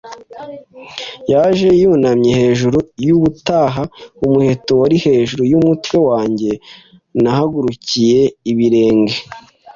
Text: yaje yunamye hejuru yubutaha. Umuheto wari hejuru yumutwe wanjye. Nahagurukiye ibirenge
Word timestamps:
yaje 1.31 1.69
yunamye 1.81 2.31
hejuru 2.41 2.77
yubutaha. 3.07 3.83
Umuheto 4.25 4.71
wari 4.81 4.97
hejuru 5.05 5.41
yumutwe 5.51 5.95
wanjye. 6.07 6.51
Nahagurukiye 7.21 8.21
ibirenge 8.51 9.17